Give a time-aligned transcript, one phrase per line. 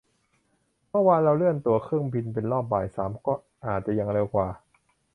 [0.89, 3.11] เมื่อวานเราเลื่อนตั๋วเครื่องบินเป็นรอบบ่ายสาม
[3.65, 4.47] อาจจะยังเร็วกว่า